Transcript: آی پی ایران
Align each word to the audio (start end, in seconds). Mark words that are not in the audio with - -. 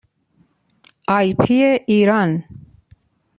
آی 1.17 1.29
پی 1.43 1.55
ایران 1.89 2.29